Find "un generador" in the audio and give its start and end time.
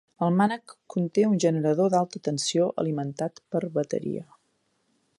1.27-1.93